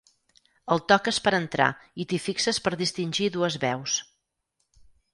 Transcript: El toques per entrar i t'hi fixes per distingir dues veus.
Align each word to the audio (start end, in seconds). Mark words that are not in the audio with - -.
El 0.75 0.81
toques 0.91 1.19
per 1.27 1.33
entrar 1.41 1.69
i 2.05 2.09
t'hi 2.13 2.21
fixes 2.25 2.63
per 2.69 2.75
distingir 2.83 3.31
dues 3.39 3.63
veus. 3.69 4.03